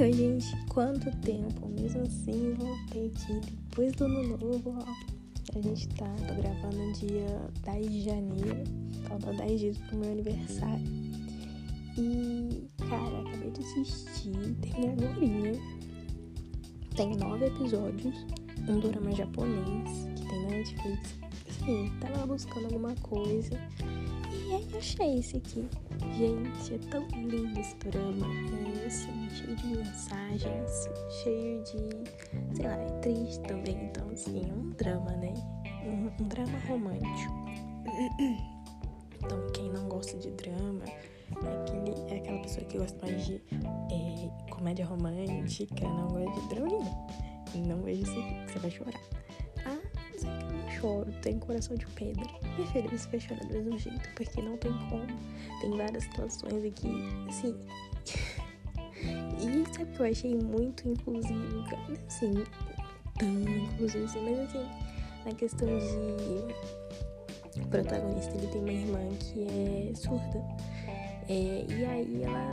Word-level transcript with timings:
Ai, 0.00 0.12
gente, 0.12 0.56
quanto 0.68 1.10
tempo? 1.22 1.68
Mesmo 1.68 2.02
assim, 2.02 2.54
voltei 2.54 3.06
aqui 3.06 3.40
depois 3.50 3.92
do 3.94 4.04
ano 4.04 4.38
novo, 4.38 4.76
ó. 4.78 5.58
A 5.58 5.60
gente 5.60 5.88
tá, 5.88 6.06
tô 6.28 6.34
gravando 6.34 6.92
dia 6.92 7.26
10 7.64 7.90
de 7.90 8.02
janeiro, 8.02 8.62
faltam 9.08 9.34
10 9.34 9.60
dias 9.60 9.78
pro 9.78 9.98
meu 9.98 10.12
aniversário. 10.12 10.86
E, 11.96 12.64
cara, 12.88 13.22
acabei 13.22 13.50
de 13.50 13.60
assistir, 13.60 14.54
terminei 14.60 15.50
agora. 15.50 15.60
Tem 16.94 17.16
nove 17.16 17.46
episódios, 17.46 18.24
um 18.68 18.78
drama 18.78 19.10
japonês 19.10 20.06
que 20.14 20.28
tem 20.28 20.42
na 20.42 20.48
Netflix. 20.50 21.14
Assim, 21.48 21.90
tava 21.98 22.24
buscando 22.24 22.66
alguma 22.66 22.94
coisa 23.02 23.58
achei 24.78 25.18
esse 25.18 25.36
aqui. 25.36 25.68
Gente, 26.16 26.74
é 26.74 26.78
tão 26.90 27.06
lindo 27.08 27.60
esse 27.60 27.76
drama. 27.76 28.26
É 28.82 28.86
assim, 28.86 29.28
cheio 29.30 29.56
de 29.56 29.66
mensagens, 29.66 30.88
cheio 31.22 31.62
de. 31.64 32.56
sei 32.56 32.64
lá, 32.64 32.74
é 32.76 32.86
triste 33.00 33.40
também. 33.40 33.76
Então, 33.84 34.08
assim, 34.10 34.48
é 34.48 34.52
um 34.52 34.70
drama, 34.70 35.10
né? 35.12 35.34
Um, 35.84 36.22
um 36.22 36.28
drama 36.28 36.58
romântico. 36.66 37.34
Então, 39.24 39.46
quem 39.52 39.70
não 39.70 39.88
gosta 39.88 40.16
de 40.16 40.30
drama 40.30 40.84
é, 40.86 41.60
aquele, 41.60 42.14
é 42.14 42.18
aquela 42.18 42.38
pessoa 42.38 42.64
que 42.66 42.78
gosta 42.78 43.06
mais 43.06 43.26
de 43.26 43.34
é, 43.52 44.50
comédia 44.50 44.86
romântica, 44.86 45.84
não 45.84 46.08
gosta 46.08 46.40
de 46.40 46.48
drama 46.48 46.68
nenhum. 46.68 47.66
Não 47.66 47.82
vejo 47.82 48.02
isso 48.02 48.12
aqui, 48.12 48.52
você 48.52 48.58
vai 48.60 48.70
chorar. 48.70 49.17
Choro, 50.78 51.12
tem 51.22 51.38
coração 51.38 51.76
de 51.76 51.86
pedra. 51.86 52.24
Minha 52.56 52.66
filha, 52.68 52.88
você 52.90 53.08
vai 53.08 53.20
chorar 53.20 53.44
do 53.46 53.54
mesmo 53.54 53.78
jeito, 53.78 54.08
porque 54.14 54.42
não 54.42 54.56
tem 54.56 54.72
como. 54.88 55.06
Tem 55.60 55.76
várias 55.76 56.04
situações 56.04 56.64
aqui, 56.64 56.90
assim. 57.28 57.56
e 59.02 59.74
sabe 59.74 59.92
que 59.92 60.00
eu 60.00 60.06
achei 60.06 60.34
muito 60.34 60.88
inclusivo, 60.88 61.64
assim, 62.06 62.32
tão 63.18 63.28
inclusivo 63.28 64.04
assim, 64.04 64.20
mas 64.20 64.38
assim, 64.40 64.68
na 65.24 65.34
questão 65.34 65.68
de. 65.68 66.78
O 67.60 67.66
protagonista 67.68 68.32
ele 68.36 68.46
tem 68.46 68.60
uma 68.60 68.72
irmã 68.72 69.08
que 69.18 69.90
é 69.90 69.94
surda. 69.94 70.44
É, 71.28 71.66
e 71.68 71.84
aí 71.84 72.22
ela 72.22 72.50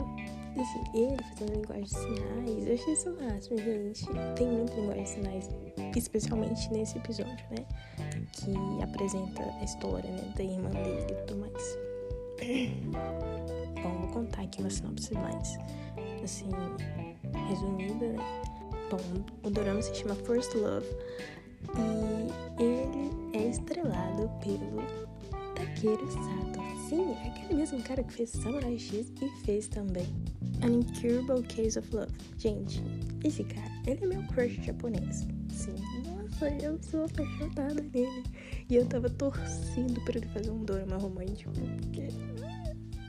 assim, 0.60 0.84
ele 0.94 1.16
fazendo 1.30 1.54
linguagem 1.54 1.84
de 1.84 1.90
sinais, 1.90 2.66
eu 2.66 2.74
achei 2.74 2.92
isso 2.92 3.16
máximo, 3.22 3.58
gente. 3.58 4.06
Tem 4.36 4.48
muita 4.48 4.74
linguagem 4.74 5.02
de 5.04 5.08
sinais, 5.10 5.50
especialmente 5.98 6.70
nesse 6.72 6.98
episódio, 6.98 7.44
né? 7.50 7.64
Que 8.32 8.52
apresenta 8.82 9.42
a 9.42 9.64
história, 9.64 10.10
né, 10.10 10.32
da 10.36 10.44
irmã 10.44 10.70
dele 10.70 11.06
e 11.10 11.14
tudo 11.26 11.40
mais. 11.40 11.78
Bom, 13.82 13.98
vou 14.00 14.08
contar 14.08 14.42
aqui 14.42 14.60
uma 14.60 14.70
sinopse 14.70 15.14
mais, 15.14 15.56
assim, 16.22 16.50
resumida, 17.48 18.08
né? 18.08 18.42
Bom, 18.90 18.98
o 19.42 19.50
dorama 19.50 19.82
se 19.82 19.94
chama 19.94 20.14
First 20.14 20.54
Love 20.54 20.86
e 22.58 22.62
ele 22.62 23.36
é 23.36 23.48
estrelado 23.48 24.30
pelo 24.40 24.82
Takeru 25.54 26.06
Sato. 26.10 26.66
Sim, 26.88 27.14
é 27.14 27.28
aquele 27.28 27.54
mesmo 27.54 27.82
cara 27.82 28.04
que 28.04 28.12
fez 28.12 28.30
Samurai 28.30 28.78
X 28.78 29.12
e 29.20 29.28
fez 29.44 29.66
também 29.66 30.06
An 30.62 30.80
Incurable 30.80 31.42
Case 31.48 31.76
of 31.78 31.96
Love. 31.96 32.12
Gente, 32.38 32.80
esse 33.24 33.42
cara, 33.42 33.72
ele 33.86 34.04
é 34.04 34.06
meu 34.06 34.22
crush 34.28 34.62
japonês. 34.62 35.26
Sim, 35.50 35.74
nossa, 36.36 36.50
eu 36.62 36.78
sou 36.82 37.04
apaixonada 37.04 37.74
nele. 37.74 38.24
E 38.68 38.76
eu 38.76 38.84
tava 38.86 39.08
torcendo 39.08 39.98
pra 40.02 40.18
ele 40.18 40.26
fazer 40.28 40.50
um 40.50 40.62
drama 40.64 40.96
romântico, 40.96 41.50
porque. 41.52 42.08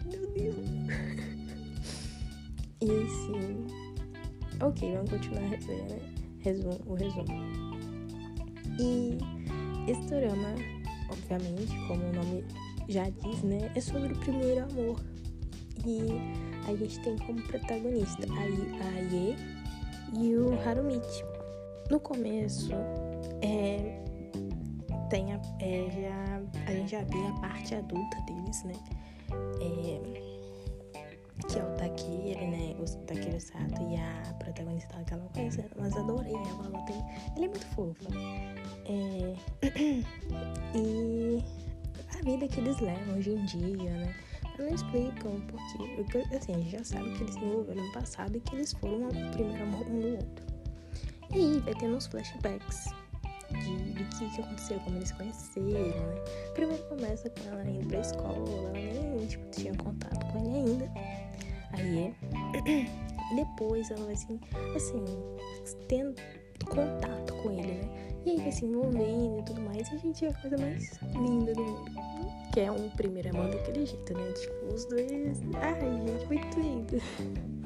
Meu 0.06 0.32
Deus. 0.32 0.56
e 2.82 2.86
assim. 2.86 3.68
Ok, 4.62 4.94
vamos 4.94 5.10
continuar 5.12 5.44
a 5.44 5.48
resenha, 5.48 5.84
né? 5.84 6.00
Resumo, 6.40 6.80
o 6.86 6.94
resumo. 6.96 7.26
E 8.80 9.18
esse 9.92 10.08
drama, 10.08 10.56
obviamente, 11.12 11.76
como 11.88 12.04
o 12.04 12.14
nome 12.14 12.46
já 12.88 13.10
diz, 13.10 13.44
né? 13.44 13.70
É 13.76 13.82
sobre 13.82 14.14
o 14.14 14.20
primeiro 14.20 14.64
amor. 14.64 15.02
E 15.86 16.00
a 16.68 16.76
gente 16.76 17.00
tem 17.02 17.16
como 17.20 17.40
protagonista 17.44 18.26
a 18.34 18.44
Ye 19.00 19.36
e 20.18 20.36
o 20.36 20.60
Harumichi. 20.62 21.24
No 21.90 22.00
começo, 22.00 22.74
é, 23.42 24.04
tem 25.10 25.34
a, 25.34 25.40
é, 25.60 25.90
já, 25.90 26.42
a 26.66 26.72
gente 26.72 26.92
já 26.92 27.02
vê 27.04 27.28
a 27.28 27.34
parte 27.40 27.76
adulta 27.76 28.22
deles, 28.22 28.64
né? 28.64 28.74
É, 29.62 30.28
que 31.48 31.60
é 31.60 31.64
o 31.64 31.76
Takeru, 31.76 32.48
né? 32.48 32.76
O 32.80 33.06
Takeru 33.06 33.40
Sato 33.40 33.82
e 33.90 33.96
a 33.96 34.34
protagonista 34.40 35.04
que 35.04 35.14
ela 35.14 35.24
não 35.24 35.30
conhece, 35.30 35.64
mas 35.78 35.96
adorei 35.96 36.34
ela. 36.34 36.66
Ela, 36.66 36.82
tem, 36.84 36.96
ela 37.36 37.46
é 37.46 37.50
muito 37.50 37.66
fofa. 37.68 38.10
É, 38.86 39.36
e 40.76 41.44
a 42.18 42.24
vida 42.24 42.48
que 42.48 42.60
eles 42.60 42.80
levam 42.80 43.16
hoje 43.16 43.32
em 43.32 43.46
dia, 43.46 43.92
né? 43.92 44.16
não 44.58 44.74
explicam 44.74 45.40
porque, 45.96 46.18
assim, 46.36 46.54
a 46.54 46.58
gente 46.58 46.72
já 46.72 46.84
sabe 46.84 47.12
que 47.14 47.24
eles 47.24 47.34
se 47.36 47.40
envolveram 47.40 47.86
no 47.86 47.92
passado 47.92 48.36
e 48.36 48.40
que 48.40 48.56
eles 48.56 48.74
foram 48.74 49.08
o 49.08 49.32
primeiro 49.32 49.64
amor 49.64 49.88
um 49.88 50.00
do 50.00 50.08
outro. 50.16 50.46
E 51.32 51.36
aí 51.36 51.60
vai 51.60 51.76
tendo 51.76 51.96
uns 51.96 52.08
flashbacks 52.08 52.88
de, 53.52 53.76
do 53.94 54.04
que, 54.06 54.30
que 54.30 54.42
aconteceu, 54.42 54.80
como 54.82 54.98
eles 54.98 55.10
se 55.10 55.16
conheceram, 55.16 56.08
né? 56.08 56.24
Primeiro 56.54 56.84
começa 56.84 57.30
com 57.30 57.50
ela 57.50 57.70
indo 57.70 57.88
pra 57.88 58.00
escola, 58.00 58.36
ela 58.36 58.72
nem 58.72 59.28
tipo, 59.28 59.46
tinha 59.52 59.76
contato 59.76 60.26
com 60.32 60.40
ele 60.40 60.58
ainda. 60.58 60.92
Aí 61.74 62.16
depois 63.36 63.92
ela 63.92 64.06
vai 64.06 64.14
assim, 64.14 64.40
assim, 64.76 65.06
tendo 65.88 66.16
contato 66.66 67.34
com 67.42 67.52
ele, 67.52 67.74
né? 67.74 68.22
E 68.26 68.32
aí 68.32 68.38
vai 68.38 68.52
se 68.52 68.66
envolvendo 68.66 69.40
e 69.40 69.44
tudo 69.44 69.62
mais, 69.62 69.90
e 69.90 69.96
a 69.96 69.98
gente 69.98 70.26
é 70.26 70.30
a 70.30 70.34
coisa 70.34 70.58
mais 70.58 71.00
linda 71.16 71.54
do 71.54 71.64
mundo 71.64 72.08
que 72.58 72.62
é 72.62 72.72
um 72.72 72.90
primeiro 72.90 73.30
amor 73.30 73.52
daquele 73.52 73.86
jeito, 73.86 74.14
né? 74.16 74.34
Tipo, 74.34 74.74
os 74.74 74.86
dois. 74.86 75.44
Ai, 75.62 75.80
gente, 75.80 76.26
muito 76.26 76.60
lindo. 76.60 76.98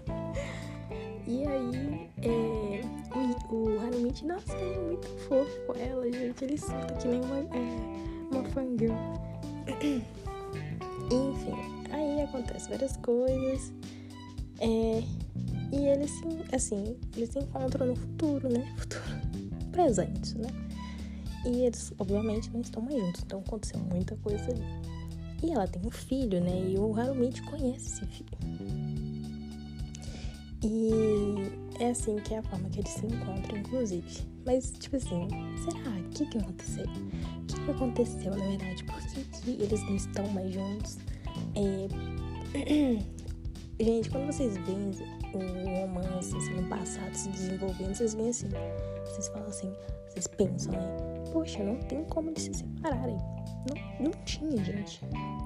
E 1.31 1.47
aí, 1.47 2.09
é, 2.23 2.81
o, 3.49 3.55
o 3.55 3.79
Harumichi, 3.79 4.25
nossa, 4.25 4.53
ele 4.57 4.73
é 4.73 4.79
muito 4.81 5.07
fofo 5.29 5.65
com 5.65 5.73
ela, 5.75 6.11
gente. 6.11 6.43
Ele 6.43 6.57
solta 6.57 6.93
que 6.95 7.07
nem 7.07 7.21
uma, 7.21 7.37
é, 7.37 8.35
uma 8.35 8.43
fangirl. 8.49 8.93
Enfim, 11.09 11.87
aí 11.89 12.21
acontece 12.21 12.69
várias 12.69 12.97
coisas. 12.97 13.71
É, 14.59 15.01
e 15.71 15.85
eles 15.87 16.11
se, 16.11 16.25
assim, 16.53 16.97
eles 17.15 17.29
se 17.29 17.39
encontram 17.39 17.87
no 17.87 17.95
futuro, 17.95 18.49
né? 18.49 18.69
Futuro 18.75 19.01
presente, 19.71 20.37
né? 20.37 20.49
E 21.45 21.61
eles, 21.61 21.93
obviamente, 21.97 22.51
não 22.51 22.59
estão 22.59 22.83
mais 22.83 22.99
juntos, 22.99 23.23
então 23.25 23.39
aconteceu 23.39 23.79
muita 23.79 24.17
coisa 24.17 24.51
ali. 24.51 24.65
E 25.41 25.49
ela 25.49 25.65
tem 25.65 25.81
um 25.85 25.91
filho, 25.91 26.41
né? 26.41 26.71
E 26.71 26.77
o 26.77 26.93
Harumichi 26.93 27.41
conhece 27.43 27.87
esse 27.87 28.05
filho. 28.07 28.80
E 30.63 31.51
é 31.79 31.89
assim 31.89 32.17
que 32.17 32.33
é 32.33 32.37
a 32.37 32.43
forma 32.43 32.69
que 32.69 32.79
eles 32.79 32.91
se 32.91 33.05
encontram, 33.05 33.57
inclusive. 33.57 34.27
Mas, 34.45 34.71
tipo 34.71 34.95
assim, 34.95 35.27
será? 35.63 35.97
O 35.97 36.09
que, 36.09 36.25
que 36.25 36.37
aconteceu? 36.37 36.85
O 36.85 37.45
que, 37.45 37.65
que 37.65 37.71
aconteceu, 37.71 38.31
na 38.31 38.45
verdade? 38.45 38.83
Por 38.83 39.01
que, 39.07 39.23
que 39.23 39.63
eles 39.63 39.83
não 39.83 39.95
estão 39.95 40.27
mais 40.29 40.53
juntos? 40.53 40.97
É... 41.55 42.97
Gente, 43.83 44.11
quando 44.11 44.27
vocês 44.27 44.55
veem 44.57 44.91
o 45.33 45.81
romance 45.81 46.37
assim, 46.37 46.53
no 46.53 46.67
passado 46.69 47.15
se 47.15 47.29
desenvolvendo, 47.29 47.95
vocês 47.95 48.13
veem 48.13 48.29
assim, 48.29 48.49
vocês 49.05 49.27
falam 49.29 49.47
assim, 49.47 49.73
vocês 50.07 50.27
pensam, 50.27 50.73
né? 50.73 51.21
poxa, 51.31 51.63
não 51.63 51.77
tem 51.77 52.03
como 52.05 52.29
eles 52.29 52.43
se 52.43 52.53
separarem. 52.53 53.17
Não, 53.67 54.05
não 54.05 54.11
tinha, 54.25 54.63
gente. 54.63 55.01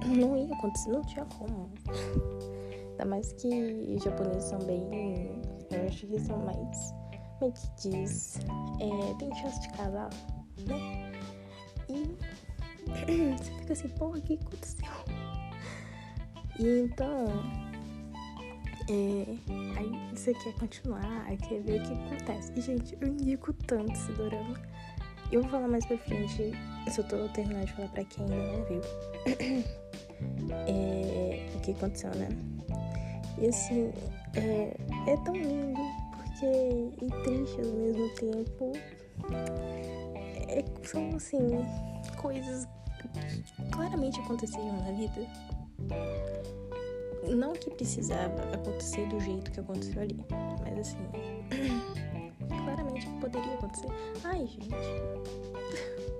Não 0.05 0.35
ia 0.35 0.53
acontecer, 0.53 0.91
não 0.91 1.01
tinha 1.03 1.25
como. 1.25 1.69
Ainda 2.95 3.05
mais 3.05 3.33
que 3.33 3.47
os 3.93 4.03
japoneses 4.03 4.45
são 4.45 4.59
bem. 4.59 5.41
Eu 5.69 5.85
acho 5.85 6.07
que 6.07 6.19
são 6.19 6.37
mais. 6.45 6.93
Como 7.39 7.51
é 7.51 7.59
que 7.59 7.89
diz? 7.89 8.39
É, 8.79 9.13
tem 9.19 9.35
chance 9.35 9.59
de 9.61 9.69
casar, 9.73 10.09
né? 10.65 11.11
E 11.89 12.15
você 13.37 13.51
fica 13.59 13.73
assim, 13.73 13.89
porra, 13.89 14.17
o 14.17 14.21
que 14.21 14.35
aconteceu? 14.35 14.87
E 16.57 16.79
então. 16.79 17.25
É, 18.87 19.37
aí 19.77 20.15
você 20.15 20.33
quer 20.35 20.53
continuar, 20.53 21.25
quer 21.49 21.59
ver 21.63 21.81
o 21.81 21.83
que 21.83 21.93
acontece. 21.93 22.53
E, 22.55 22.61
gente, 22.61 22.97
eu 23.01 23.09
indico 23.09 23.51
tanto 23.51 23.91
esse 23.91 24.11
dorama. 24.13 24.55
Eu 25.31 25.41
vou 25.41 25.51
falar 25.51 25.67
mais 25.67 25.85
pra 25.85 25.97
frente, 25.97 26.51
se 26.89 26.99
eu 27.01 27.07
tô 27.07 27.27
terminando 27.29 27.65
de 27.65 27.73
falar 27.73 27.89
pra 27.89 28.05
quem 28.05 28.23
ainda 28.23 28.57
não 28.57 28.63
viu. 28.65 28.81
é, 30.67 31.49
o 31.55 31.59
que 31.61 31.71
aconteceu, 31.71 32.11
né? 32.11 32.54
E 33.37 33.47
assim, 33.47 33.91
é, 34.35 34.77
é 35.07 35.17
tão 35.17 35.33
lindo, 35.33 35.79
porque 36.11 36.45
e 37.01 37.23
triste 37.23 37.61
ao 37.61 37.73
mesmo 37.73 38.09
tempo. 38.15 38.71
É, 40.47 40.63
são 40.83 41.09
assim, 41.15 41.65
coisas 42.17 42.67
que 43.01 43.69
claramente 43.71 44.19
aconteceram 44.19 44.77
na 44.77 44.91
vida. 44.91 45.27
Não 47.27 47.53
que 47.53 47.71
precisava 47.71 48.41
acontecer 48.53 49.07
do 49.07 49.19
jeito 49.19 49.51
que 49.51 49.59
aconteceu 49.59 50.01
ali, 50.01 50.19
mas 50.61 50.79
assim. 50.79 50.97
claramente 52.63 53.07
poderia 53.19 53.53
acontecer. 53.55 53.89
Ai, 54.23 54.45
gente. 54.47 54.69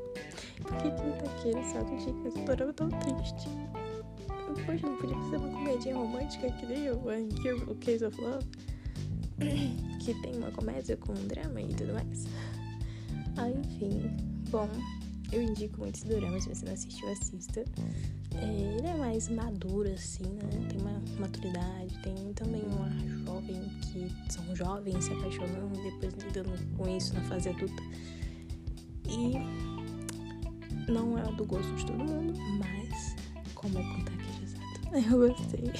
Por 0.61 0.77
que 0.77 0.89
que 0.89 1.23
tá 1.23 1.31
aqui 1.31 1.51
no 1.51 1.63
salto 1.63 1.95
de 1.97 2.27
esse 2.27 2.41
dorama 2.41 2.73
tão 2.73 2.89
triste? 2.89 3.47
Poxa, 4.65 4.87
não 4.87 4.97
podia 4.97 5.15
ser 5.29 5.37
uma 5.37 5.49
comedinha 5.49 5.95
romântica 5.95 6.51
que 6.51 6.65
nem 6.65 6.89
o, 6.89 7.71
o 7.71 7.75
Case 7.75 8.05
of 8.05 8.19
Love? 8.19 8.45
Que 10.05 10.13
tem 10.21 10.35
uma 10.35 10.51
comédia 10.51 10.95
com 10.97 11.13
um 11.13 11.27
drama 11.27 11.59
e 11.59 11.73
tudo 11.73 11.93
mais. 11.93 12.27
Ah, 13.37 13.49
enfim. 13.49 14.03
Bom, 14.51 14.69
eu 15.31 15.41
indico 15.41 15.79
muito 15.79 15.95
esse 15.95 16.07
dorama, 16.07 16.39
se 16.39 16.47
você 16.47 16.65
não 16.65 16.73
assistiu, 16.73 17.11
assista. 17.11 17.65
É, 18.35 18.77
ele 18.77 18.87
é 18.87 18.95
mais 18.95 19.29
maduro, 19.29 19.91
assim, 19.91 20.23
né? 20.23 20.67
Tem 20.69 20.79
uma 20.79 21.01
maturidade, 21.19 21.97
tem 22.03 22.33
também 22.33 22.61
uma 22.63 22.89
jovem 23.25 23.61
que 23.81 24.11
são 24.31 24.55
jovens 24.55 25.05
se 25.05 25.13
apaixonando 25.13 25.79
e 25.79 25.91
depois 25.91 26.13
lidando 26.23 26.77
com 26.77 26.95
isso 26.95 27.13
na 27.13 27.21
fase 27.21 27.49
adulta. 27.49 27.81
E 29.09 29.33
não 30.91 31.17
é 31.17 31.23
do 31.33 31.45
gosto 31.45 31.73
de 31.75 31.85
todo 31.85 32.03
mundo, 32.03 32.33
mas 32.59 33.15
como 33.55 33.79
é 33.79 33.83
contar 33.83 34.14
eu 35.11 35.27
gostei. 35.27 35.71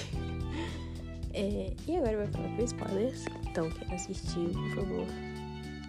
É, 1.34 1.74
e 1.88 1.96
agora 1.98 2.18
vai 2.18 2.28
falar 2.28 2.56
com 2.56 2.64
spoilers. 2.64 3.26
Então, 3.48 3.70
quem 3.70 3.94
assistiu, 3.94 4.50
por 4.50 4.76
favor, 4.76 5.06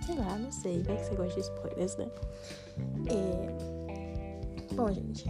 sei 0.04 0.14
lá, 0.16 0.38
não 0.38 0.52
sei, 0.52 0.82
vai 0.82 0.96
que 0.96 1.04
você 1.04 1.14
gosta 1.14 1.34
de 1.34 1.40
spoilers, 1.40 1.96
né? 1.96 2.08
É... 3.08 4.74
Bom, 4.74 4.92
gente, 4.92 5.24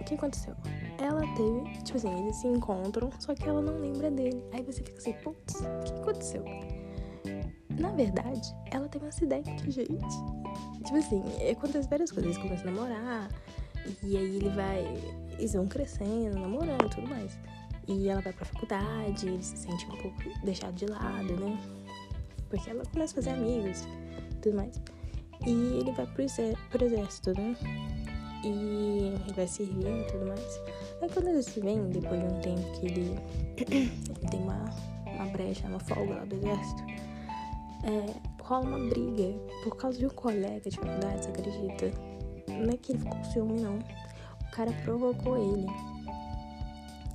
o 0.00 0.04
que 0.04 0.14
aconteceu? 0.14 0.54
Ela 0.98 1.20
teve, 1.34 1.82
tipo 1.84 1.96
assim, 1.96 2.22
eles 2.22 2.36
se 2.36 2.46
encontram, 2.46 3.10
só 3.18 3.34
que 3.34 3.48
ela 3.48 3.62
não 3.62 3.78
lembra 3.78 4.10
dele. 4.10 4.44
Aí 4.52 4.62
você 4.62 4.82
fica 4.82 4.98
assim, 4.98 5.12
putz, 5.24 5.60
o 5.60 5.84
que 5.84 5.92
aconteceu? 5.92 6.44
Na 7.78 7.92
verdade, 7.92 8.54
ela 8.70 8.88
teve 8.88 9.06
um 9.06 9.08
acidente, 9.08 9.70
gente. 9.70 10.16
Tipo 10.84 10.96
assim, 10.96 11.22
acontece 11.50 11.88
várias 11.88 12.10
coisas. 12.10 12.36
Eles 12.36 12.42
começam 12.42 12.68
a 12.68 12.72
namorar, 12.72 13.28
e 14.02 14.16
aí 14.16 14.36
ele 14.36 14.48
vai. 14.50 14.84
Eles 15.38 15.52
vão 15.54 15.66
crescendo, 15.66 16.38
namorando 16.38 16.86
e 16.86 16.90
tudo 16.90 17.08
mais. 17.08 17.38
E 17.88 18.08
ela 18.08 18.20
vai 18.20 18.32
pra 18.32 18.44
faculdade, 18.44 19.26
ele 19.26 19.42
se 19.42 19.56
sente 19.56 19.86
um 19.86 19.96
pouco 19.96 20.16
deixado 20.44 20.74
de 20.74 20.86
lado, 20.86 21.36
né? 21.36 21.58
Porque 22.48 22.70
ela 22.70 22.84
começa 22.92 23.12
a 23.12 23.22
fazer 23.22 23.30
amigos 23.30 23.86
tudo 24.40 24.56
mais. 24.56 24.80
E 25.46 25.50
ele 25.50 25.92
vai 25.92 26.06
pro, 26.06 26.24
pro 26.70 26.84
exército, 26.84 27.32
né? 27.34 27.56
E 28.44 28.48
ele 28.48 29.32
vai 29.34 29.46
servir 29.46 29.86
e 29.86 30.06
tudo 30.10 30.26
mais. 30.26 30.60
Aí 31.00 31.08
quando 31.08 31.28
eles 31.28 31.46
se 31.46 31.60
vêm, 31.60 31.88
depois 31.90 32.20
de 32.20 32.26
um 32.26 32.40
tempo 32.40 32.80
que 32.80 32.86
ele, 32.86 33.18
ele 33.70 34.30
tem 34.30 34.42
uma, 34.42 34.64
uma 35.06 35.26
brecha, 35.26 35.66
uma 35.66 35.80
folga 35.80 36.14
lá 36.14 36.24
do 36.24 36.36
exército, 36.36 36.82
é, 37.84 38.14
rola 38.42 38.66
uma 38.66 38.88
briga 38.88 39.38
por 39.62 39.76
causa 39.76 39.98
de 39.98 40.06
um 40.06 40.10
colega 40.10 40.68
de 40.68 40.76
faculdade, 40.76 41.24
você 41.24 41.30
acredita? 41.30 42.09
Não 42.58 42.70
é 42.70 42.76
que 42.76 42.92
ele 42.92 42.98
ficou 42.98 43.16
com 43.16 43.24
ciúme, 43.24 43.60
não. 43.60 43.78
O 43.78 44.50
cara 44.50 44.72
provocou 44.84 45.36
ele. 45.36 45.66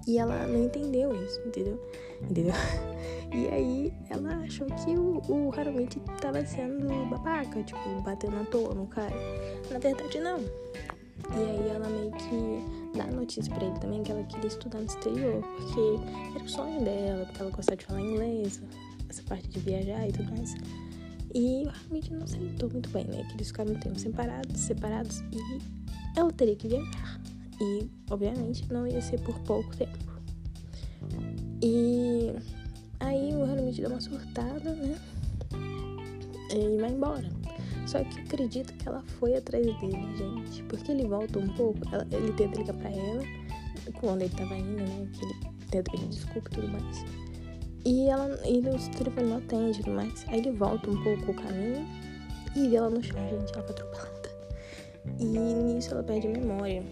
E 0.07 0.17
ela 0.19 0.45
não 0.45 0.65
entendeu 0.65 1.15
isso, 1.23 1.39
entendeu? 1.45 1.79
Entendeu? 2.21 2.53
E 3.33 3.49
aí 3.49 3.93
ela 4.09 4.37
achou 4.45 4.65
que 4.67 4.95
o, 4.97 5.21
o 5.27 5.51
Harumichi 5.51 5.99
tava 6.21 6.45
sendo 6.45 6.87
babaca, 7.09 7.61
tipo, 7.63 8.01
batendo 8.01 8.37
à 8.37 8.45
toa 8.45 8.73
no 8.73 8.87
cara. 8.87 9.13
Na 9.69 9.77
verdade, 9.77 10.19
não. 10.19 10.39
E 10.39 11.43
aí 11.49 11.69
ela 11.69 11.89
meio 11.89 12.11
que 12.11 12.97
dá 12.97 13.07
notícia 13.07 13.53
pra 13.53 13.65
ele 13.65 13.79
também 13.79 14.03
que 14.03 14.11
ela 14.11 14.23
queria 14.23 14.47
estudar 14.47 14.79
no 14.79 14.85
exterior, 14.85 15.41
porque 15.41 16.35
era 16.35 16.43
o 16.45 16.49
sonho 16.49 16.81
dela, 16.81 17.25
porque 17.25 17.41
ela 17.41 17.51
gostava 17.51 17.75
de 17.75 17.85
falar 17.85 18.01
inglês, 18.01 18.61
essa 19.09 19.23
parte 19.23 19.49
de 19.49 19.59
viajar 19.59 20.07
e 20.07 20.13
tudo 20.13 20.31
mais. 20.31 20.55
E 21.35 21.65
o 21.65 21.69
Harumichi 21.69 22.13
não 22.13 22.23
aceitou 22.23 22.69
muito 22.69 22.89
bem, 22.91 23.03
né? 23.03 23.25
Que 23.25 23.33
eles 23.35 23.47
ficaram 23.47 23.73
um 23.73 23.75
tempo 23.75 23.99
separados, 23.99 24.61
separados 24.61 25.19
e 25.33 25.59
ela 26.17 26.31
teria 26.31 26.55
que 26.55 26.69
viajar. 26.69 27.21
E, 27.59 27.89
obviamente, 28.09 28.71
não 28.71 28.87
ia 28.87 29.01
ser 29.01 29.19
por 29.19 29.37
pouco 29.39 29.75
tempo. 29.75 29.97
E 31.61 32.31
aí 33.01 33.35
o 33.35 33.43
Harumichi 33.43 33.81
dá 33.81 33.89
uma 33.89 33.99
surtada, 33.99 34.73
né? 34.75 34.97
E 36.53 36.77
vai 36.79 36.91
embora. 36.91 37.29
Só 37.85 38.01
que 38.01 38.17
eu 38.17 38.23
acredito 38.23 38.73
que 38.73 38.87
ela 38.87 39.03
foi 39.19 39.35
atrás 39.35 39.65
dele, 39.65 40.17
gente. 40.17 40.63
Porque 40.63 40.89
ele 40.89 41.05
volta 41.05 41.37
um 41.37 41.49
pouco, 41.49 41.79
ela, 41.91 42.07
ele 42.13 42.31
tenta 42.31 42.57
ligar 42.57 42.75
pra 42.77 42.89
ela, 42.89 43.23
quando 43.99 44.21
ele 44.21 44.33
tava 44.33 44.55
indo, 44.55 44.77
né? 44.77 45.07
Que 45.11 45.25
ele 45.25 45.33
tenta 45.69 45.91
pedir 45.91 46.07
desculpa 46.07 46.47
e 46.49 46.55
tudo 46.55 46.69
mais. 46.69 47.24
E 47.85 48.09
ela 48.09 48.39
e 48.47 48.59
o 48.59 48.91
telefone 48.97 49.29
não 49.29 49.37
atende 49.37 49.79
e 49.79 49.83
tudo 49.83 49.95
mais. 49.95 50.25
Aí 50.27 50.39
ele 50.39 50.51
volta 50.51 50.89
um 50.89 51.03
pouco 51.03 51.31
o 51.31 51.33
caminho 51.35 51.87
e 52.55 52.67
vê 52.67 52.75
ela 52.77 52.89
no 52.89 53.03
chão, 53.03 53.19
gente. 53.29 53.53
Ela 53.53 53.63
foi 53.63 53.71
atropelada. 53.71 54.29
E 55.19 55.25
nisso 55.25 55.93
ela 55.93 56.03
perde 56.03 56.27
a 56.27 56.31
memória. 56.31 56.83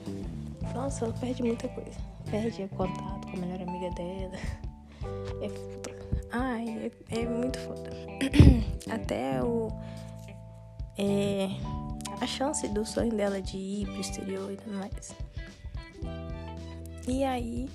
Nossa, 0.76 1.06
ela 1.06 1.14
perde 1.16 1.42
muita 1.42 1.68
coisa. 1.70 2.00
Perde 2.30 2.68
contato 2.70 3.28
com 3.28 3.38
a 3.38 3.40
melhor 3.40 3.62
amiga 3.68 3.90
dela. 3.96 4.36
É 5.42 5.50
foda. 5.50 5.84
Ai, 6.32 6.92
é, 7.10 7.20
é 7.20 7.26
muito 7.26 7.60
foda. 7.60 7.90
Até 8.90 9.44
o. 9.44 9.70
É, 10.98 11.50
a 12.22 12.28
chance 12.28 12.68
do 12.68 12.86
sonho 12.86 13.12
dela 13.16 13.42
de 13.42 13.58
ir 13.58 13.86
pro 13.86 14.00
exterior 14.00 14.52
e 14.52 14.58
tudo 14.58 14.78
mais. 14.78 15.16
E 17.08 17.24
aí, 17.24 17.70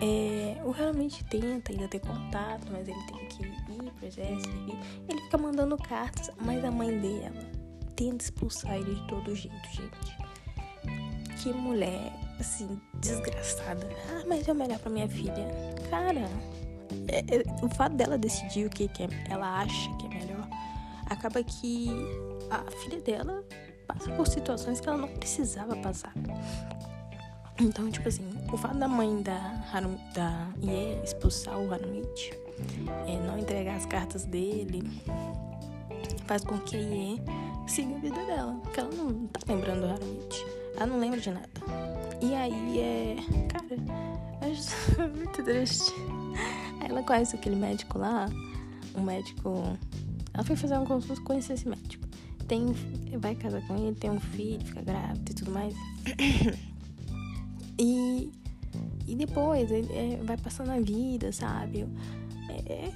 é, 0.00 0.60
o 0.64 0.70
realmente 0.70 1.24
tenta 1.24 1.72
ainda 1.72 1.88
ter 1.88 2.00
contato, 2.00 2.66
mas 2.70 2.88
ele 2.88 3.02
tem 3.06 3.26
que 3.28 3.42
ir 3.44 3.92
pro 3.92 4.06
exército. 4.06 4.50
Ele 5.08 5.20
fica 5.22 5.38
mandando 5.38 5.76
cartas, 5.76 6.30
mas 6.40 6.64
a 6.64 6.70
mãe 6.70 6.98
dela 6.98 7.64
tenta 7.96 8.24
expulsar 8.24 8.74
ele 8.76 8.94
de 8.94 9.06
todo 9.06 9.34
jeito, 9.34 9.68
gente. 9.72 11.42
Que 11.42 11.52
mulher, 11.52 12.12
assim, 12.40 12.80
desgraçada. 12.94 13.88
Ah, 14.10 14.24
mas 14.26 14.48
é 14.48 14.52
o 14.52 14.54
melhor 14.54 14.78
pra 14.78 14.90
minha 14.90 15.08
filha. 15.08 15.46
Cara, 15.90 16.28
é, 17.08 17.18
é, 17.18 17.64
o 17.64 17.68
fato 17.68 17.94
dela 17.96 18.16
decidir 18.16 18.66
o 18.66 18.70
que, 18.70 18.88
que 18.88 19.02
é, 19.02 19.08
ela 19.28 19.60
acha 19.60 19.90
que 19.96 20.06
é 20.06 20.08
melhor, 20.08 20.48
acaba 21.06 21.42
que 21.42 21.88
a 22.50 22.70
filha 22.82 23.00
dela 23.00 23.44
passa 23.86 24.10
por 24.12 24.26
situações 24.26 24.80
que 24.80 24.88
ela 24.88 24.98
não 24.98 25.08
precisava 25.08 25.76
passar. 25.76 26.12
Então, 27.60 27.90
tipo 27.90 28.08
assim, 28.08 28.28
o 28.52 28.56
fato 28.56 28.76
da 28.78 28.88
mãe 28.88 29.22
da, 29.22 29.64
Harum, 29.72 29.96
da 30.12 30.48
Ie 30.60 31.00
expulsar 31.04 31.56
o 31.58 31.72
Harumichi, 31.72 32.32
é, 33.06 33.16
não 33.26 33.38
entregar 33.38 33.76
as 33.76 33.86
cartas 33.86 34.24
dele, 34.24 34.82
faz 36.26 36.42
com 36.42 36.58
que 36.58 36.76
a 36.76 36.80
Ie 36.80 37.22
siga 37.66 37.94
a 37.96 37.98
vida 38.00 38.24
dela. 38.26 38.54
Porque 38.62 38.80
ela 38.80 38.92
não 38.92 39.26
tá 39.28 39.40
lembrando 39.46 39.80
do 39.82 39.86
Harumichi. 39.86 40.44
Ela 40.76 40.86
não 40.86 40.98
lembra 40.98 41.20
de 41.20 41.30
nada. 41.30 41.48
E 42.20 42.34
aí 42.34 42.80
é. 42.80 43.16
Cara, 43.48 44.50
acho 44.50 45.00
muito 45.16 45.42
triste. 45.42 45.92
Aí 46.80 46.90
ela 46.90 47.02
conhece 47.02 47.36
aquele 47.36 47.56
médico 47.56 47.98
lá, 47.98 48.28
um 48.96 49.02
médico. 49.02 49.78
Ela 50.32 50.42
foi 50.42 50.56
fazer 50.56 50.76
um 50.76 50.84
consulta 50.84 51.22
conhecer 51.22 51.52
esse 51.52 51.68
médico. 51.68 52.04
Tem, 52.48 52.74
vai 53.18 53.34
casar 53.36 53.64
com 53.66 53.76
ele, 53.76 53.94
tem 53.94 54.10
um 54.10 54.20
filho, 54.20 54.64
fica 54.66 54.82
grávida 54.82 55.30
e 55.30 55.34
tudo 55.34 55.52
mais. 55.52 55.74
E, 57.78 58.30
e 59.06 59.14
depois 59.14 59.70
ele 59.70 59.92
é, 59.92 60.20
vai 60.22 60.36
passando 60.36 60.70
a 60.70 60.80
vida, 60.80 61.32
sabe? 61.32 61.86
É, 62.48 62.72
é, 62.72 62.92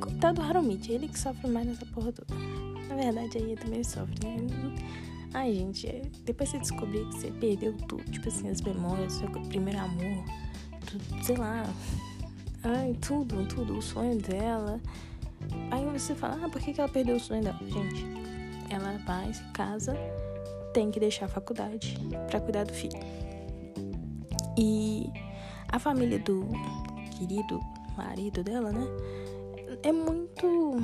coitado 0.00 0.40
do 0.40 0.46
Harumichi, 0.46 0.92
ele 0.92 1.08
que 1.08 1.18
sofre 1.18 1.48
mais 1.48 1.66
nessa 1.66 1.86
porra 1.86 2.12
toda. 2.12 2.34
Na 2.88 2.94
verdade, 2.96 3.38
aí 3.38 3.56
também 3.56 3.82
sofre, 3.82 4.14
né? 4.24 4.36
Ai, 5.32 5.52
gente, 5.52 5.88
é, 5.88 6.02
depois 6.24 6.48
você 6.48 6.58
descobrir 6.58 7.04
que 7.08 7.14
você 7.14 7.30
perdeu 7.32 7.72
tudo, 7.88 8.04
tipo 8.04 8.28
assim, 8.28 8.48
as 8.48 8.60
memórias, 8.60 9.14
seu 9.14 9.28
primeiro 9.28 9.80
amor, 9.80 10.24
tudo, 10.86 11.24
sei 11.24 11.36
lá. 11.36 11.64
Ai, 12.62 12.96
tudo, 13.00 13.44
tudo, 13.46 13.76
o 13.76 13.82
sonho 13.82 14.16
dela. 14.18 14.80
Aí 15.70 15.84
você 15.86 16.14
fala, 16.14 16.40
ah, 16.44 16.48
por 16.48 16.62
que, 16.62 16.72
que 16.72 16.80
ela 16.80 16.88
perdeu 16.88 17.16
o 17.16 17.20
sonho 17.20 17.42
dela? 17.42 17.58
Gente, 17.62 18.06
ela 18.70 18.96
vai, 19.04 19.34
se 19.34 19.42
casa, 19.52 19.94
tem 20.72 20.90
que 20.90 21.00
deixar 21.00 21.26
a 21.26 21.28
faculdade 21.28 21.98
para 22.30 22.40
cuidar 22.40 22.64
do 22.64 22.72
filho. 22.72 22.98
E 24.56 25.10
a 25.68 25.78
família 25.78 26.18
do 26.18 26.46
querido 27.18 27.60
marido 27.96 28.42
dela, 28.42 28.72
né? 28.72 28.86
É 29.82 29.92
muito 29.92 30.76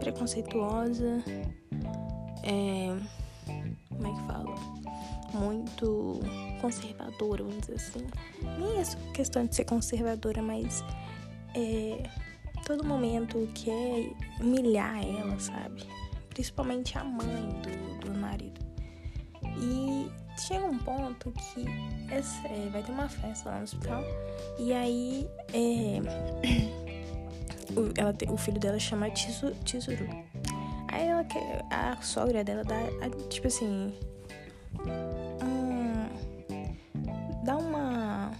preconceituosa. 0.00 1.22
É. 2.42 2.94
Como 3.88 4.06
é 4.06 4.10
que 4.10 4.26
fala? 4.26 4.54
Muito 5.32 6.20
conservadora, 6.60 7.42
vamos 7.42 7.60
dizer 7.60 7.74
assim. 7.74 8.06
Nem 8.58 8.80
é 8.80 9.12
questão 9.12 9.46
de 9.46 9.54
ser 9.54 9.64
conservadora, 9.64 10.42
mas 10.42 10.84
é. 11.54 12.08
Todo 12.66 12.82
momento 12.82 13.46
quer 13.54 14.10
humilhar 14.40 15.04
ela, 15.04 15.38
sabe? 15.38 15.84
Principalmente 16.30 16.96
a 16.96 17.04
mãe 17.04 17.48
do, 17.60 18.10
do 18.10 18.18
marido. 18.18 18.58
E 19.60 20.10
chega 20.36 20.64
um 20.64 20.78
ponto 20.78 21.32
que 21.32 21.64
é, 22.10 22.68
vai 22.70 22.82
ter 22.82 22.92
uma 22.92 23.08
festa 23.08 23.50
lá 23.50 23.58
no 23.58 23.64
hospital. 23.64 24.02
E 24.58 24.72
aí 24.72 25.28
é, 25.52 26.00
o, 27.78 27.92
ela, 27.96 28.14
o 28.32 28.36
filho 28.36 28.58
dela 28.58 28.78
chama 28.78 29.10
Tizuru. 29.10 30.08
Aí 30.94 31.08
ela 31.08 31.24
quer. 31.24 31.64
A 31.70 31.96
sogra 32.00 32.44
dela 32.44 32.62
dá, 32.62 32.78
tipo 33.28 33.48
assim. 33.48 33.92
Um, 35.42 36.08
dá 37.44 37.56
uma. 37.56 38.30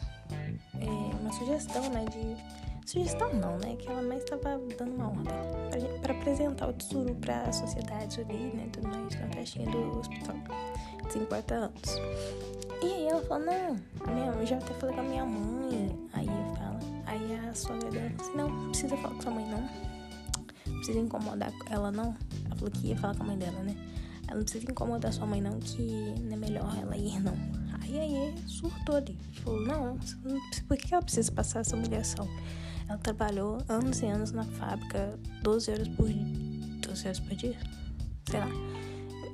É, 0.81 0.87
uma 1.21 1.33
sugestão, 1.33 1.91
né? 1.91 2.05
De. 2.05 2.65
Sugestão 2.89 3.33
não, 3.35 3.59
né? 3.59 3.75
Que 3.77 3.89
ela 3.89 4.03
mais 4.03 4.23
estava 4.23 4.59
dando 4.79 4.95
uma 4.95 5.09
ordem 5.09 5.99
pra 6.01 6.13
apresentar 6.13 6.69
o 6.69 6.73
tesouro 6.75 7.15
pra 7.17 7.51
sociedade 7.51 8.21
ali, 8.21 8.53
né? 8.55 8.69
Tudo 8.73 8.89
mais 8.89 9.19
na 9.19 9.29
festinha 9.31 9.69
do 9.69 9.99
hospital. 9.99 10.34
50 11.15 11.55
anos. 11.55 11.97
E 12.83 12.87
aí 12.87 13.07
ela 13.07 13.23
fala, 13.23 13.45
não, 13.45 14.41
eu 14.41 14.47
já 14.47 14.59
até 14.59 14.75
falei 14.75 14.95
com 14.95 15.01
a 15.01 15.05
minha 15.05 15.25
mãe. 15.25 16.09
Aí 16.13 16.27
fala, 16.27 16.81
aí 17.07 17.49
a 17.49 17.55
sogra 17.55 17.91
dela 17.91 18.11
fala 18.11 18.23
assim, 18.23 18.37
não, 18.37 18.49
não 18.49 18.69
precisa 18.71 18.97
falar 18.97 19.15
com 19.15 19.23
sua 19.23 19.33
mãe 19.33 19.47
não. 19.49 19.61
Não 20.67 20.77
precisa 20.77 20.99
incomodar 20.99 21.53
ela 21.71 21.91
não. 21.91 22.17
Ela 22.45 22.57
falou 22.57 22.71
que 22.71 22.89
ia 22.89 22.97
falar 22.97 23.15
com 23.17 23.23
a 23.23 23.27
mãe 23.27 23.39
dela, 23.39 23.63
né? 23.63 23.77
Ela 24.27 24.37
não 24.37 24.43
precisa 24.43 24.71
incomodar 24.71 25.13
sua 25.13 25.27
mãe 25.27 25.41
não, 25.41 25.59
que 25.61 26.15
não 26.21 26.33
é 26.33 26.37
melhor 26.37 26.77
ela 26.81 26.97
ir 26.97 27.21
não. 27.21 27.35
Aí 27.81 27.99
aí 27.99 28.35
surtou 28.47 28.97
ali. 28.97 29.17
Falou, 29.45 29.61
não, 29.61 29.99
por 30.67 30.77
que 30.77 30.93
ela 30.93 31.03
precisa 31.03 31.31
passar 31.31 31.61
essa 31.61 31.77
humilhação? 31.77 32.29
Ela 32.89 32.99
trabalhou 32.99 33.59
anos 33.69 34.03
e 34.03 34.07
anos 34.07 34.33
na 34.33 34.45
fábrica, 34.45 35.19
12 35.43 35.71
horas 35.71 35.89
por 35.89 36.09
12 36.09 37.07
horas 37.07 37.21
por 37.21 37.35
dia? 37.37 37.57
Sei 38.29 38.41
lá 38.41 38.74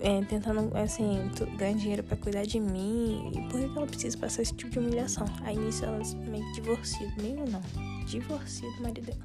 é, 0.00 0.22
tentando, 0.24 0.76
assim, 0.76 1.30
ganhar 1.56 1.76
dinheiro 1.76 2.02
para 2.02 2.16
cuidar 2.16 2.44
de 2.44 2.58
mim. 2.58 3.30
E 3.34 3.40
por 3.48 3.60
que 3.60 3.78
ela 3.78 3.86
precisa 3.86 4.16
passar 4.18 4.42
esse 4.42 4.54
tipo 4.54 4.70
de 4.72 4.78
humilhação? 4.78 5.26
Aí 5.42 5.56
nisso 5.56 5.84
elas 5.84 6.14
meio 6.14 6.44
que 6.52 7.22
meio 7.22 7.44
não, 7.50 7.60
divorciam 8.06 8.72
do 8.76 8.82
marido 8.82 9.06
dela. 9.06 9.20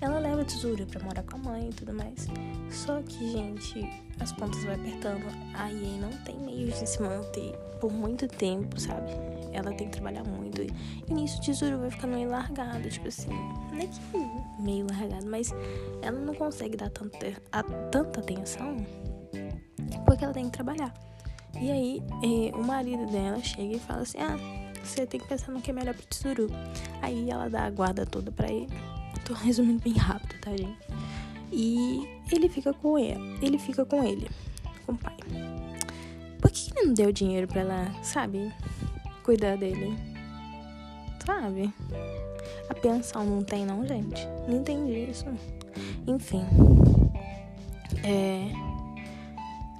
Ela 0.00 0.18
leva 0.18 0.42
a 0.42 0.44
tesoura 0.44 0.84
pra 0.84 1.02
morar 1.02 1.22
com 1.22 1.36
a 1.36 1.38
mãe 1.38 1.68
e 1.70 1.72
tudo 1.72 1.94
mais. 1.94 2.26
Só 2.70 3.00
que, 3.02 3.30
gente, 3.30 3.88
as 4.20 4.32
contas 4.32 4.62
vai 4.64 4.74
apertando. 4.74 5.24
A 5.54 5.72
EA 5.72 6.00
não 6.00 6.10
tem 6.24 6.38
meios 6.38 6.78
de 6.78 6.88
se 6.88 7.00
manter 7.00 7.52
por 7.80 7.92
muito 7.92 8.28
tempo, 8.28 8.78
sabe? 8.80 9.10
Ela 9.52 9.72
tem 9.72 9.88
que 9.88 9.92
trabalhar 9.92 10.24
muito. 10.24 10.62
E 10.62 11.12
nisso 11.12 11.38
o 11.38 11.40
tesouro 11.42 11.78
vai 11.78 11.90
ficando 11.90 12.14
meio 12.14 12.28
largado, 12.28 12.88
tipo 12.88 13.08
assim. 13.08 13.30
Não 13.30 13.78
é 13.78 13.86
que 13.86 14.62
meio 14.62 14.86
largado, 14.90 15.26
mas 15.26 15.54
ela 16.02 16.18
não 16.18 16.34
consegue 16.34 16.76
dar 16.76 16.90
tanta, 16.90 17.32
tanta 17.90 18.20
atenção 18.20 18.76
porque 19.98 20.24
ela 20.24 20.32
tem 20.32 20.44
que 20.44 20.50
trabalhar. 20.50 20.92
E 21.60 21.70
aí, 21.70 22.02
eh, 22.22 22.56
o 22.56 22.62
marido 22.62 23.06
dela 23.06 23.40
chega 23.40 23.76
e 23.76 23.78
fala 23.78 24.02
assim: 24.02 24.18
Ah, 24.18 24.36
você 24.82 25.06
tem 25.06 25.20
que 25.20 25.28
pensar 25.28 25.52
no 25.52 25.60
que 25.60 25.70
é 25.70 25.74
melhor 25.74 25.94
pro 25.94 26.06
tesouro. 26.06 26.48
Aí 27.00 27.30
ela 27.30 27.48
dá 27.48 27.64
a 27.64 27.70
guarda 27.70 28.04
toda 28.04 28.30
pra 28.32 28.50
ele. 28.50 28.68
Tô 29.24 29.34
resumindo 29.34 29.80
bem 29.82 29.92
rápido, 29.94 30.40
tá, 30.40 30.50
gente? 30.50 30.78
E 31.52 32.08
ele 32.30 32.48
fica 32.48 32.72
com 32.72 32.98
ele. 32.98 33.38
Ele 33.40 33.58
fica 33.58 33.84
com 33.84 34.02
ele, 34.02 34.28
com 34.86 34.92
o 34.92 34.96
pai. 34.96 35.16
Por 36.40 36.50
que 36.50 36.72
ele 36.74 36.86
não 36.86 36.94
deu 36.94 37.12
dinheiro 37.12 37.46
pra 37.46 37.60
ela, 37.60 37.92
sabe? 38.02 38.52
Cuidar 39.22 39.56
dele. 39.56 39.96
Sabe? 41.24 41.72
A 42.68 42.74
pensão 42.74 43.24
não 43.24 43.44
tem, 43.44 43.64
não, 43.64 43.86
gente. 43.86 44.26
Não 44.48 44.58
entendi 44.58 45.10
isso. 45.10 45.26
Enfim. 46.06 46.44
É. 48.02 48.61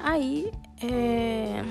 Aí, 0.02 0.50
é. 0.82 1.64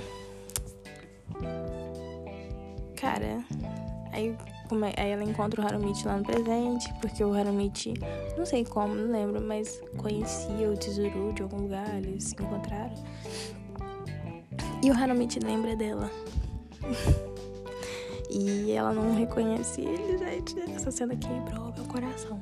Cara, 2.95 3.43
aí, 4.13 4.37
como 4.69 4.85
é, 4.85 4.93
aí 4.95 5.11
ela 5.11 5.23
encontra 5.23 5.61
o 5.61 5.65
Harumite 5.65 6.07
lá 6.07 6.15
no 6.15 6.23
presente, 6.23 6.93
porque 7.01 7.21
o 7.25 7.33
Harumite, 7.33 7.93
não 8.37 8.45
sei 8.45 8.63
como, 8.63 8.95
não 8.95 9.11
lembro, 9.11 9.41
mas 9.41 9.81
conhecia 9.97 10.69
o 10.69 10.77
Tizuru 10.77 11.33
de 11.33 11.43
algum 11.43 11.63
lugar, 11.63 11.93
eles 11.97 12.23
se 12.23 12.35
encontraram. 12.35 12.95
E 14.81 14.89
o 14.89 14.93
Harumite 14.93 15.39
lembra 15.39 15.75
dela. 15.75 16.09
e 18.31 18.71
ela 18.71 18.93
não 18.93 19.13
reconhece 19.13 19.81
ele, 19.81 20.17
gente. 20.17 20.57
Essa 20.73 20.89
cena 20.89 21.17
quebrou 21.17 21.73
meu 21.75 21.85
coração. 21.85 22.39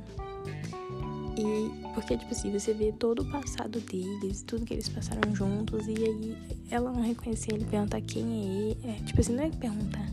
E 1.40 1.72
porque, 1.94 2.18
tipo 2.18 2.32
assim, 2.32 2.52
você 2.52 2.74
vê 2.74 2.92
todo 2.92 3.22
o 3.22 3.32
passado 3.32 3.80
deles, 3.80 4.42
tudo 4.42 4.66
que 4.66 4.74
eles 4.74 4.90
passaram 4.90 5.34
juntos, 5.34 5.88
e 5.88 5.94
aí 5.94 6.38
ela 6.70 6.92
não 6.92 7.02
reconhecer 7.02 7.54
ele, 7.54 7.64
perguntar 7.64 8.02
quem 8.02 8.24
é 8.24 8.46
ele. 8.46 8.78
É, 8.84 9.04
tipo 9.06 9.22
assim, 9.22 9.34
não 9.34 9.46
é 9.46 9.50
perguntar. 9.50 10.06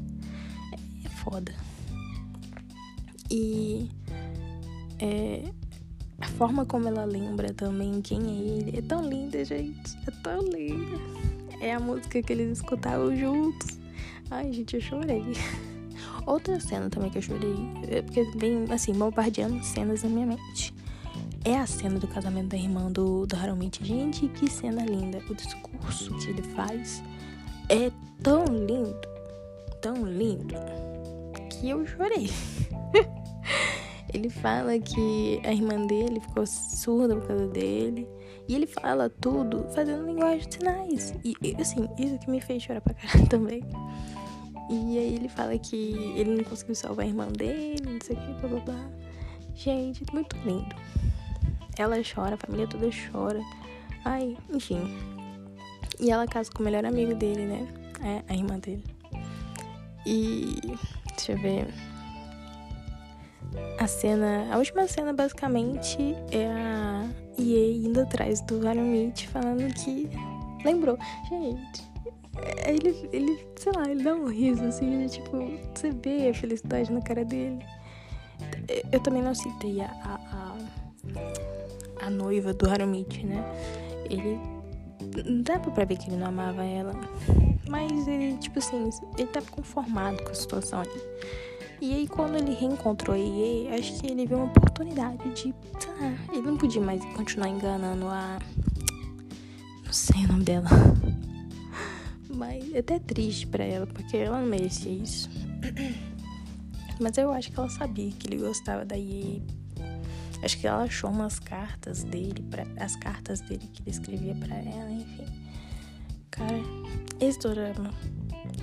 É, 0.73 1.07
é 1.07 1.09
foda. 1.09 1.53
E 3.29 3.91
é, 5.01 5.43
a 6.21 6.29
forma 6.29 6.65
como 6.65 6.87
ela 6.87 7.05
lembra 7.05 7.53
também 7.53 8.01
quem 8.01 8.21
é 8.21 8.59
ele 8.59 8.79
é 8.79 8.83
tão 8.83 9.09
linda, 9.09 9.45
gente. 9.45 9.99
É 10.07 10.11
tão 10.23 10.43
linda. 10.43 10.97
É 11.61 11.75
a 11.75 11.81
música 11.81 12.23
que 12.23 12.33
eles 12.33 12.59
escutavam 12.59 13.17
juntos. 13.17 13.81
Ai, 14.31 14.53
gente, 14.53 14.77
eu 14.77 14.81
chorei. 14.81 15.25
Outra 16.25 16.61
cena 16.61 16.89
também 16.89 17.11
que 17.11 17.19
eu 17.19 17.23
chorei, 17.23 17.55
é 17.89 18.03
porque 18.03 18.23
vem 18.37 18.65
assim, 18.71 18.93
bombardeando 18.93 19.63
cenas 19.65 20.03
na 20.03 20.09
minha 20.09 20.27
mente 20.27 20.76
é 21.47 21.57
a 21.59 21.67
cena 21.67 22.01
do 22.01 22.09
casamento 22.09 22.49
da 22.49 22.57
irmã 22.57 22.91
do, 22.91 23.25
do 23.25 23.37
Harumichi. 23.37 23.85
Gente, 23.85 24.27
que 24.27 24.51
cena 24.51 24.85
linda. 24.85 25.23
O 25.31 25.35
discurso 25.35 26.13
que 26.19 26.31
ele 26.31 26.43
faz 26.43 27.01
é 27.69 27.93
tão 28.21 28.45
lindo, 28.45 29.01
tão 29.81 30.05
lindo, 30.05 30.57
que 31.49 31.71
eu 31.71 31.87
chorei. 31.87 32.29
ele 34.13 34.29
fala 34.29 34.77
que 34.81 35.41
a 35.45 35.53
irmã 35.53 35.87
dele 35.87 36.19
ficou 36.19 36.45
surda 36.45 37.15
por 37.15 37.29
causa 37.29 37.47
dele. 37.47 38.09
E 38.49 38.55
ele 38.57 38.67
fala 38.67 39.09
tudo 39.09 39.69
fazendo 39.73 40.05
linguagem 40.05 40.49
de 40.49 40.55
sinais. 40.55 41.15
E, 41.25 41.37
assim, 41.61 41.89
isso 41.97 42.19
que 42.19 42.29
me 42.29 42.41
fez 42.41 42.65
chorar 42.65 42.81
pra 42.81 42.95
caralho 42.95 43.27
também. 43.31 43.63
E 44.69 44.99
aí 44.99 45.15
ele 45.15 45.29
fala 45.29 45.57
que 45.57 45.95
ele 46.17 46.39
não 46.39 46.43
conseguiu 46.43 46.75
salvar 46.75 47.07
a 47.07 47.09
irmã 47.09 47.29
dele, 47.29 47.81
não 47.85 48.01
sei 48.03 48.17
o 48.17 48.21
que, 48.21 48.33
blá 48.41 48.49
blá 48.49 48.61
blá. 48.61 48.91
Gente, 49.55 50.03
muito 50.13 50.37
lindo. 50.45 50.75
Ela 51.79 51.97
chora, 52.03 52.35
a 52.35 52.39
família 52.39 52.67
toda 52.67 52.89
chora. 53.11 53.41
Ai, 54.05 54.37
enfim. 54.51 54.97
E 55.99 56.11
ela 56.11 56.27
casa 56.27 56.51
com 56.51 56.63
o 56.63 56.65
melhor 56.65 56.85
amigo 56.85 57.15
dele, 57.15 57.47
né? 57.47 57.69
É, 58.03 58.33
a 58.33 58.35
irmã 58.35 58.59
dele. 58.59 58.85
E. 60.07 60.61
Deixa 61.17 61.33
eu 61.33 61.39
ver. 61.39 61.67
A 63.79 63.87
cena. 63.87 64.49
A 64.53 64.59
última 64.59 64.87
cena, 64.87 65.13
basicamente, 65.13 65.99
é 66.31 66.47
a 66.47 67.09
EA 67.39 67.77
indo 67.77 68.01
atrás 68.01 68.41
do 68.43 68.67
Harumite 68.67 69.29
falando 69.29 69.73
que. 69.75 70.09
Lembrou. 70.65 70.99
Gente. 71.29 71.97
É, 72.39 72.75
ele, 72.75 73.09
ele, 73.13 73.47
sei 73.57 73.73
lá, 73.73 73.91
ele 73.91 74.03
dá 74.03 74.15
um 74.15 74.27
riso 74.27 74.65
assim, 74.65 75.07
tipo, 75.07 75.39
você 75.75 75.91
vê 75.91 76.29
a 76.29 76.35
felicidade 76.35 76.93
na 76.93 77.01
cara 77.01 77.25
dele. 77.25 77.59
Eu 78.93 79.01
também 79.01 79.23
não 79.23 79.35
citei 79.35 79.81
a, 79.81 80.21
a 82.07 82.11
noiva 82.11 82.55
do 82.55 82.69
Harumichi, 82.71 83.27
né? 83.27 83.45
Ele. 84.09 84.39
Dava 85.43 85.71
pra 85.71 85.85
ver 85.85 85.97
que 85.97 86.09
ele 86.09 86.17
não 86.17 86.29
amava 86.29 86.65
ela. 86.65 86.95
Mas 87.69 88.07
ele, 88.07 88.37
tipo 88.39 88.59
assim, 88.59 88.89
ele 89.19 89.29
tava 89.29 89.47
conformado 89.47 90.23
com 90.23 90.31
a 90.31 90.35
situação 90.35 90.81
ali. 90.81 91.01
E 91.81 91.93
aí, 91.93 92.09
quando 92.09 92.37
ele 92.37 92.55
reencontrou 92.55 93.15
a 93.15 93.19
Ie, 93.19 93.69
acho 93.69 94.01
que 94.01 94.07
ele 94.07 94.27
viu 94.27 94.39
uma 94.39 94.47
oportunidade 94.47 95.29
de. 95.35 95.55
Ah, 96.01 96.15
ele 96.33 96.43
não 96.43 96.57
podia 96.57 96.81
mais 96.81 97.05
continuar 97.15 97.49
enganando 97.49 98.07
a. 98.07 98.39
Não 99.85 99.93
sei 99.93 100.25
o 100.25 100.29
nome 100.29 100.45
dela. 100.45 100.69
Mas 102.35 102.73
é 102.73 102.79
até 102.79 102.99
triste 102.99 103.47
para 103.47 103.65
ela, 103.65 103.87
porque 103.87 104.17
ela 104.17 104.41
não 104.41 104.47
merecia 104.47 104.93
isso. 104.93 105.29
Mas 107.01 107.19
eu 107.19 107.31
acho 107.31 107.53
que 107.53 107.59
ela 107.59 107.69
sabia 107.69 108.11
que 108.11 108.27
ele 108.27 108.39
gostava 108.39 108.85
da 108.85 108.97
Ie 108.97 109.43
Acho 110.47 110.59
que 110.61 110.67
ela 110.69 110.85
achou 110.85 111.11
umas 111.11 111.41
cartas 111.41 112.05
dele, 112.05 112.41
pra, 112.49 112.65
as 112.79 112.95
cartas 112.95 113.41
dele 113.41 113.69
que 113.73 113.83
ele 113.83 113.91
escrevia 113.91 114.33
para 114.37 114.55
ela, 114.55 114.93
enfim. 114.93 115.27
Cara, 116.31 116.61
esse 117.19 117.41
dorama. 117.41 117.93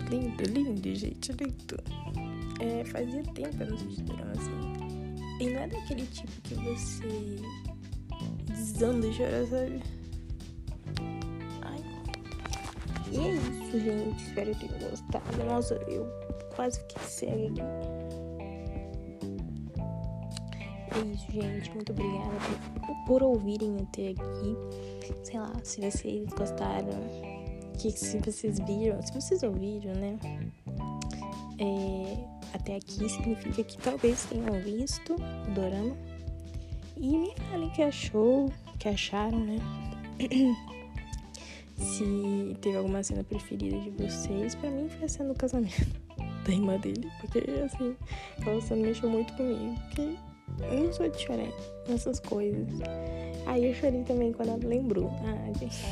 Lindo, 0.10 0.44
lindo, 0.44 0.96
gente, 0.96 1.34
lindo. 1.34 1.78
É, 2.62 2.86
fazia 2.86 3.22
tempo 3.34 3.58
que 3.58 3.64
eu 3.64 3.68
não 3.68 3.76
assisti 3.76 4.02
dorama 4.02 4.32
assim. 4.32 5.42
E 5.42 5.50
não 5.50 5.60
é 5.60 5.68
daquele 5.68 6.06
tipo 6.06 6.32
que 6.44 6.56
você 6.56 7.42
desanda 8.46 9.06
e 9.06 9.18
chora, 9.18 9.46
sabe? 9.48 9.84
Ai. 11.64 11.84
E 13.12 13.18
é 13.18 13.36
isso, 13.36 13.80
gente. 13.82 14.24
Espero 14.24 14.56
que 14.56 14.70
tenham 14.70 14.90
gostado. 14.90 15.46
Nossa, 15.46 15.74
eu 15.90 16.08
quase 16.56 16.80
fiquei 16.80 17.04
cega 17.04 17.48
aqui. 17.48 17.93
É 20.96 21.14
isso, 21.14 21.32
gente. 21.32 21.72
Muito 21.72 21.92
obrigada 21.92 22.30
por, 22.86 23.06
por 23.06 23.24
ouvirem 23.24 23.78
até 23.82 24.10
aqui. 24.10 24.56
Sei 25.24 25.40
lá, 25.40 25.52
se 25.64 25.82
vocês 25.82 26.30
gostaram, 26.30 27.34
que 27.80 27.92
se 27.92 28.20
vocês 28.20 28.60
viram, 28.60 29.02
se 29.02 29.14
vocês 29.14 29.42
ouviram, 29.44 29.94
né? 29.96 30.20
É, 31.60 32.54
até 32.54 32.76
aqui 32.76 33.10
significa 33.10 33.64
que 33.64 33.78
talvez 33.78 34.26
tenham 34.26 34.60
visto 34.62 35.16
o 35.16 35.52
dorama. 35.52 35.98
E 36.98 37.18
me 37.18 37.36
falem 37.50 37.70
que 37.72 37.82
achou, 37.82 38.52
que 38.80 38.88
acharam, 38.88 39.40
né? 39.40 39.58
se 41.76 42.56
teve 42.62 42.78
alguma 42.78 43.02
cena 43.02 43.24
preferida 43.24 43.80
de 43.80 43.90
vocês. 43.92 44.54
Pra 44.56 44.70
mim 44.70 44.88
foi 44.90 45.06
a 45.06 45.10
cena 45.10 45.34
do 45.34 45.36
casamento 45.38 45.88
da 46.46 46.52
irmã 46.52 46.78
dele. 46.78 47.10
Porque 47.20 47.40
assim, 47.66 47.96
aquela 48.40 48.62
cena 48.62 48.86
mexeu 48.86 49.10
muito 49.10 49.34
comigo. 49.34 49.76
Porque 49.88 50.16
eu 50.62 50.84
não 50.84 50.94
sou 50.94 51.10
de 51.10 51.20
chorar 51.20 51.52
nessas 51.88 52.20
coisas. 52.20 52.68
Aí 53.46 53.66
eu 53.66 53.74
chorei 53.74 54.04
também 54.04 54.32
quando 54.32 54.50
ela 54.50 54.60
lembrou. 54.64 55.12
Ah, 55.24 55.60
gente. 55.60 55.84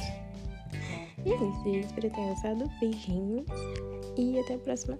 E 1.25 1.31
é 1.31 1.35
isso, 1.35 1.63
gente. 1.63 1.85
Espero 1.85 2.09
que 2.09 2.15
tenham 2.15 2.29
gostado. 2.29 2.71
Beijinhos. 2.79 3.45
E 4.17 4.39
até 4.39 4.55
a 4.55 4.59
próxima. 4.59 4.99